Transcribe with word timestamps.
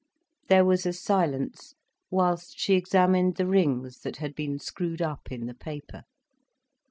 There 0.47 0.65
was 0.65 0.87
a 0.87 0.93
silence, 0.93 1.75
whilst 2.09 2.57
she 2.57 2.73
examined 2.73 3.35
the 3.35 3.45
rings 3.45 3.99
that 3.99 4.17
had 4.17 4.33
been 4.33 4.57
screwed 4.57 4.99
up 4.99 5.31
in 5.31 5.45
the 5.45 5.53
paper. 5.53 6.05